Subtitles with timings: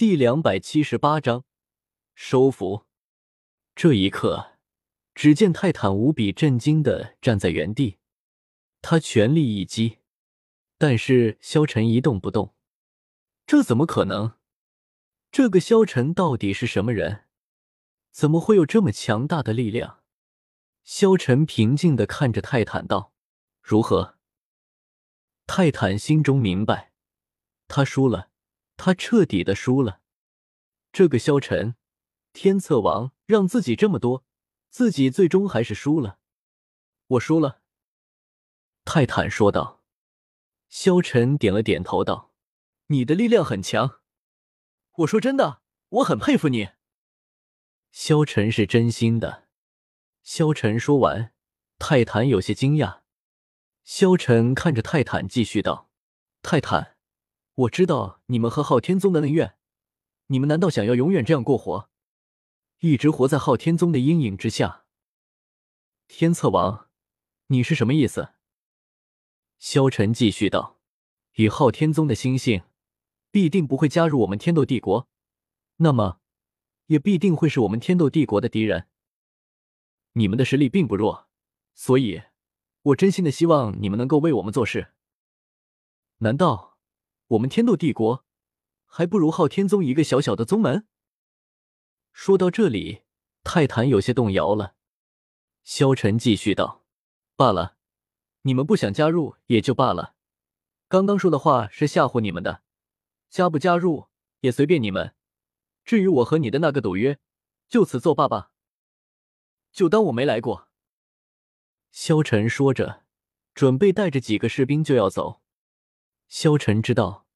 [0.00, 1.44] 第两百七十八章
[2.14, 2.86] 收服。
[3.74, 4.52] 这一刻，
[5.14, 7.98] 只见泰坦无比震惊的站在原地，
[8.80, 9.98] 他全力一击，
[10.78, 12.54] 但是萧晨一动不动。
[13.46, 14.38] 这怎么可能？
[15.30, 17.26] 这个萧晨到底是什么人？
[18.10, 20.02] 怎么会有这么强大的力量？
[20.82, 23.12] 萧晨平静的看着泰坦道
[23.60, 24.16] ：“如何？”
[25.46, 26.94] 泰坦心中明白，
[27.68, 28.29] 他输了，
[28.82, 30.00] 他彻底的输了。
[30.90, 31.76] 这个萧晨，
[32.32, 34.24] 天策王让自己这么多，
[34.70, 36.18] 自己最终还是输了。
[37.08, 37.60] 我输了。
[38.86, 39.84] 泰坦说道。
[40.70, 42.32] 萧晨点了点头道
[42.88, 44.00] ：“你的力量很强，
[44.98, 46.70] 我说真的，我很佩服你。”
[47.92, 49.48] 萧晨是真心的。
[50.22, 51.34] 萧晨说完，
[51.78, 53.00] 泰坦有些惊讶。
[53.82, 55.90] 萧晨看着泰坦，继续道
[56.40, 56.96] ：“泰坦，
[57.60, 59.56] 我知道你们和昊天宗的恩怨，
[60.28, 61.90] 你们难道想要永远这样过活，
[62.78, 64.86] 一直活在昊天宗的阴影之下？”
[66.08, 66.88] 天策王，
[67.48, 68.30] 你是什么意思？
[69.58, 70.78] 萧晨继续道
[71.36, 72.62] ：“以昊天宗的心性，
[73.30, 75.06] 必定不会加入我们天斗帝国，
[75.76, 76.20] 那么，
[76.86, 78.86] 也必定会是我们天斗帝国的敌人。
[80.12, 81.28] 你们的实力并不弱，
[81.74, 82.22] 所以。”
[82.82, 84.94] 我真心的希望你们能够为我们做事。
[86.20, 86.69] 难道
[87.30, 88.24] 我们天斗帝国
[88.86, 90.88] 还不如昊天宗一个小小的宗门？
[92.12, 93.02] 说到这里，
[93.44, 94.74] 泰坦有些动摇了。
[95.62, 96.84] 萧晨继续道
[97.36, 97.76] ：“罢了，
[98.42, 100.16] 你们不想加入也就罢了。
[100.88, 102.64] 刚刚说的话是吓唬你们的，
[103.28, 104.08] 加不加入
[104.40, 105.14] 也随便你们。
[105.84, 107.20] 至于我和你的那个赌约，
[107.68, 108.50] 就此作罢吧，
[109.70, 110.68] 就当我没来过。”
[111.92, 113.04] 萧晨说着，
[113.54, 115.39] 准备带着几个士兵就要走。
[116.30, 117.26] 萧晨知道，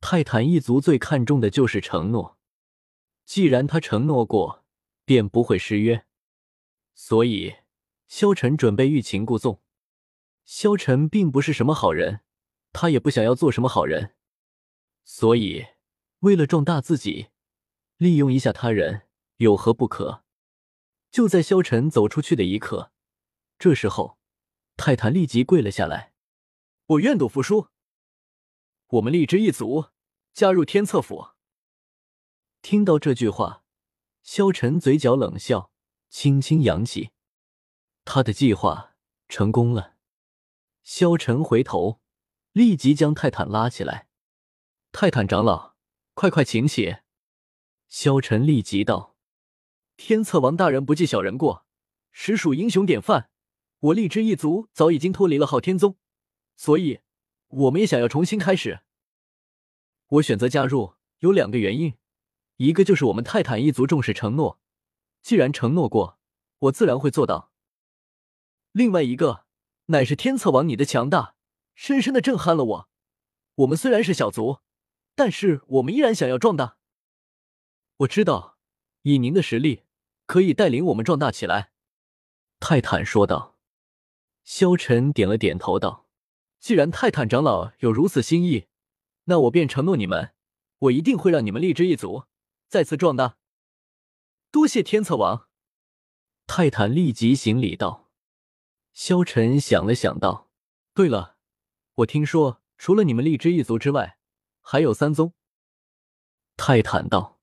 [0.00, 2.36] 泰坦一族最看重的就是承诺。
[3.24, 4.64] 既然他承诺过，
[5.04, 6.04] 便不会失约。
[6.92, 7.58] 所以，
[8.08, 9.62] 萧晨准备欲擒故纵。
[10.44, 12.22] 萧晨并不是什么好人，
[12.72, 14.16] 他也不想要做什么好人。
[15.04, 15.66] 所以，
[16.18, 17.28] 为了壮大自己，
[17.98, 19.02] 利用一下他人，
[19.36, 20.24] 有何不可？
[21.12, 22.90] 就在萧晨走出去的一刻。
[23.60, 24.18] 这时候，
[24.76, 26.14] 泰坦立即跪了下来
[26.86, 27.68] ：“我愿赌服输，
[28.90, 29.86] 我们立之一族
[30.32, 31.28] 加入天策府。”
[32.62, 33.64] 听到这句话，
[34.22, 35.72] 萧晨嘴角冷笑，
[36.08, 37.10] 轻轻扬起，
[38.04, 38.94] 他的计划
[39.28, 39.96] 成功了。
[40.82, 42.00] 萧晨回头，
[42.52, 44.08] 立即将泰坦拉起来
[44.92, 45.76] ：“泰坦长老，
[46.14, 46.96] 快快请起！”
[47.88, 49.16] 萧晨立即道
[49.96, 51.64] ：“天策王大人不计小人过，
[52.10, 53.30] 实属英雄典范。”
[53.80, 55.96] 我荔枝一族早已经脱离了昊天宗，
[56.54, 57.00] 所以
[57.50, 58.80] 我们也想要重新开始。
[60.06, 61.96] 我选择加入有两个原因，
[62.56, 64.60] 一个就是我们泰坦一族重视承诺，
[65.22, 66.18] 既然承诺过，
[66.58, 67.52] 我自然会做到。
[68.72, 69.46] 另外一个
[69.86, 71.34] 乃是天策王你的强大，
[71.74, 72.88] 深深的震撼了我。
[73.56, 74.60] 我们虽然是小族，
[75.14, 76.78] 但是我们依然想要壮大。
[77.98, 78.58] 我知道，
[79.02, 79.84] 以您的实力，
[80.26, 81.72] 可以带领我们壮大起来。”
[82.60, 83.56] 泰坦说道。
[84.42, 86.06] 萧晨点了点头，道
[86.60, 88.66] ：“既然泰坦长老有如此心意，
[89.24, 90.34] 那我便承诺你们，
[90.78, 92.24] 我一定会让你们立之一族
[92.68, 93.38] 再次壮大。
[94.50, 95.48] 多谢天策王。”
[96.46, 98.10] 泰坦立即行礼道。
[98.92, 100.50] 萧晨想了想，道
[100.92, 101.36] ：“对了，
[101.94, 104.18] 我听说除了你们立之一族之外，
[104.60, 105.32] 还有三宗。”
[106.58, 107.40] 泰坦道：“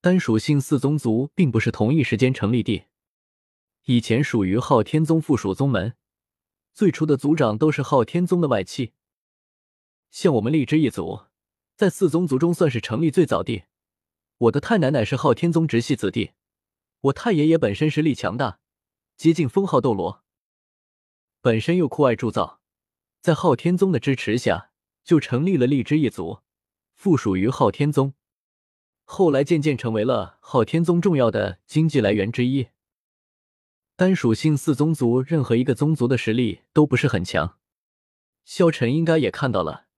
[0.00, 2.84] 单属性四宗族并不是同一时间成立的，
[3.86, 5.96] 以前属于昊天宗附属宗门。”
[6.72, 8.92] 最初的族长都是昊天宗的外戚，
[10.10, 11.24] 像我们荔枝一族，
[11.76, 13.64] 在四宗族中算是成立最早的。
[14.38, 16.30] 我的太奶奶是昊天宗直系子弟，
[17.02, 18.60] 我太爷爷本身实力强大，
[19.16, 20.24] 接近封号斗罗，
[21.42, 22.60] 本身又酷爱铸造，
[23.20, 24.70] 在昊天宗的支持下，
[25.04, 26.40] 就成立了荔枝一族，
[26.94, 28.14] 附属于昊天宗，
[29.04, 32.68] 后来渐渐成为了昊天宗重要的经济来源之一。
[34.00, 37.58] 单属性四宗族，任何一个宗族的实力都不是很强。
[38.46, 39.88] 萧晨应该也看到了，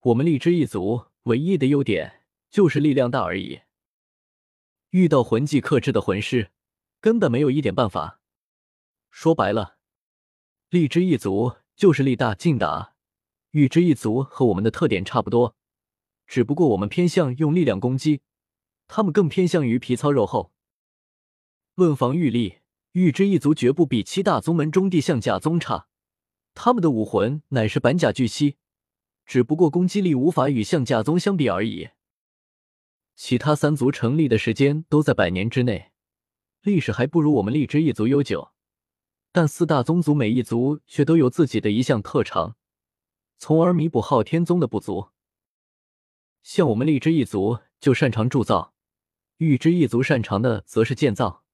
[0.00, 3.60] 我们荔枝一族唯一的优点就是力量大而已。
[4.92, 6.52] 遇到魂技克制的魂师，
[7.02, 8.22] 根本没有一点办法。
[9.10, 9.76] 说白了，
[10.70, 12.94] 荔枝一族就是力大劲打。
[13.50, 15.54] 玉之一族和我们的特点差不多，
[16.26, 18.22] 只不过我们偏向用力量攻击，
[18.86, 20.50] 他们更偏向于皮糙肉厚。
[21.74, 22.57] 论防御力。
[22.92, 25.88] 玉之一族绝不比七大宗门中地象甲宗差，
[26.54, 28.56] 他们的武魂乃是板甲巨蜥，
[29.26, 31.90] 只不过攻击力无法与象甲宗相比而已。
[33.14, 35.92] 其他三族成立的时间都在百年之内，
[36.62, 38.52] 历史还不如我们荔枝一族悠久。
[39.30, 42.56] 但四大宗族每一族却都有自己的一项特长，
[43.36, 45.10] 从而弥补昊天宗的不足。
[46.42, 48.72] 像我们荔枝一族就擅长铸造，
[49.36, 51.44] 玉之一族擅长的则是建造。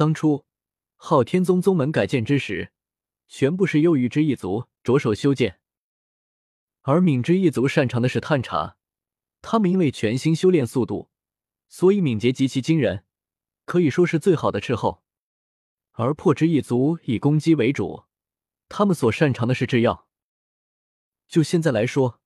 [0.00, 0.46] 当初
[0.96, 2.72] 昊天宗宗门改建之时，
[3.28, 5.60] 全部是右玉之一族着手修建，
[6.80, 8.78] 而敏之一族擅长的是探查。
[9.42, 11.10] 他们因为全新修炼速度，
[11.68, 13.04] 所以敏捷极其惊人，
[13.66, 15.02] 可以说是最好的斥候。
[15.90, 18.04] 而破之一族以攻击为主，
[18.70, 20.08] 他们所擅长的是制药。
[21.28, 22.22] 就现在来说，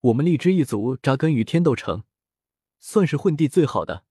[0.00, 2.04] 我们荔枝一族扎根于天斗城，
[2.78, 4.06] 算是混地最好的。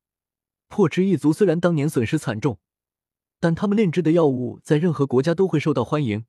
[0.68, 2.60] 破之一族虽然当年损失惨重，
[3.40, 6.26] 但他们炼制的药物在任何国家都会受到欢迎，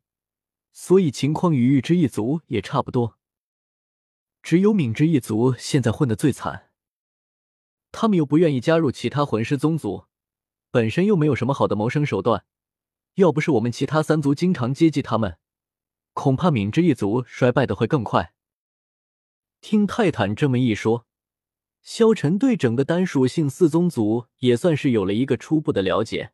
[0.72, 3.18] 所以情况与玉之一族也差不多。
[4.42, 6.70] 只有敏之一族现在混得最惨，
[7.92, 10.04] 他们又不愿意加入其他魂师宗族，
[10.70, 12.44] 本身又没有什么好的谋生手段。
[13.14, 15.38] 要不是我们其他三族经常接济他们，
[16.12, 18.32] 恐怕敏之一族衰败的会更快。
[19.60, 21.06] 听泰坦这么一说，
[21.82, 26.32] 萧晨对整个单属性四宗族也算是有了一个初步的了解。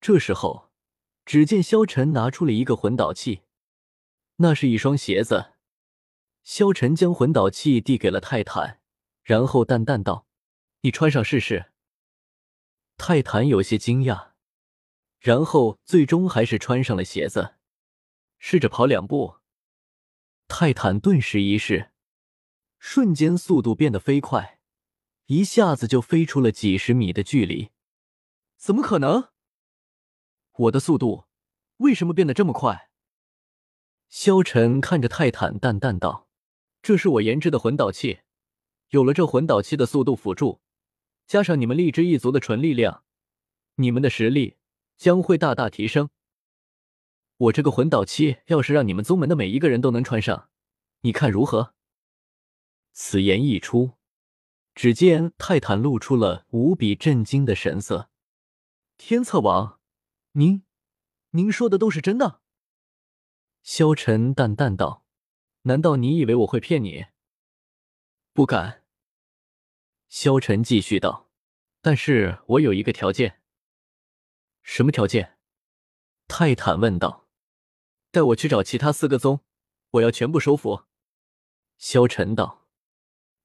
[0.00, 0.70] 这时候，
[1.26, 3.42] 只见萧晨拿出了一个魂导器，
[4.36, 5.52] 那是一双鞋子。
[6.42, 8.80] 萧晨将魂导器递给了泰坦，
[9.22, 10.26] 然后淡淡道
[10.80, 11.72] ：“你穿上试试。”
[12.96, 14.30] 泰坦有些惊讶，
[15.18, 17.56] 然后最终还是穿上了鞋子，
[18.38, 19.36] 试着跑两步。
[20.48, 21.92] 泰坦顿时一试，
[22.78, 24.60] 瞬间速度变得飞快，
[25.26, 27.70] 一下子就飞出了几十米的距离。
[28.56, 29.29] 怎么可能？
[30.60, 31.24] 我的速度
[31.78, 32.90] 为什么变得这么快？
[34.10, 36.28] 萧晨看着泰坦，淡淡道。
[36.82, 38.20] 这是我研制的魂导器，
[38.90, 40.60] 有了这魂导器的速度辅助，
[41.26, 43.04] 加上你们荔枝一族的纯力量，
[43.76, 44.58] 你们的实力
[44.98, 46.10] 将会大大提升。
[47.38, 50.50] 我这个魂导器要是让你们宗门的每一个人都能穿上，
[51.00, 51.74] 你看如何？
[52.92, 53.92] 此言一出，
[54.74, 58.10] 只见泰坦露出了无比震惊的神色。
[58.98, 59.79] 天策王，
[60.32, 60.64] 您，
[61.30, 62.40] 您说的都是真的？
[63.62, 65.04] 萧晨淡淡道。
[65.62, 67.06] 难道你以为我会骗你？
[68.32, 68.84] 不敢。
[70.08, 71.28] 萧晨继续道
[71.82, 73.42] ：“但是我有一个条件。”
[74.62, 75.36] 什么条件？
[76.28, 77.28] 泰坦问道。
[78.12, 79.40] “带我去找其他四个宗，
[79.90, 80.84] 我要全部收服。”
[81.76, 82.68] 萧晨道。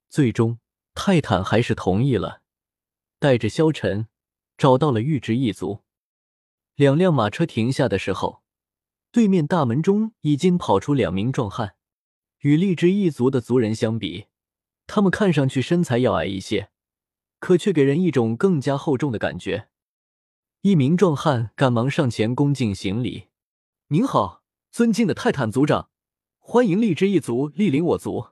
[0.07, 0.59] 最终，
[0.93, 2.43] 泰坦还是同意了，
[3.17, 4.07] 带着萧晨
[4.55, 5.84] 找到了玉之一族。
[6.75, 8.43] 两辆马车停下的时候，
[9.09, 11.75] 对面大门中已经跑出两名壮汉。
[12.39, 14.25] 与荔枝一族的族人相比，
[14.85, 16.69] 他们看上去身材要矮一些，
[17.39, 19.69] 可却给人一种更加厚重的感觉。
[20.61, 23.29] 一名壮汉赶忙上前恭敬行礼
[23.87, 25.89] ：“您好，尊敬的泰坦族长，
[26.39, 28.27] 欢迎荔枝一族莅临我族。”